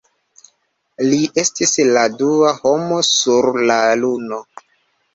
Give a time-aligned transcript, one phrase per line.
[1.09, 4.47] Li estis la dua homo sur la Luno.